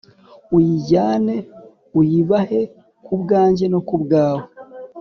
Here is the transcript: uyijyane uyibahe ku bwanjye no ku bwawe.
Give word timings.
uyijyane 0.55 1.35
uyibahe 1.99 2.61
ku 3.05 3.13
bwanjye 3.21 3.65
no 3.73 3.79
ku 3.87 3.95
bwawe. 4.03 4.45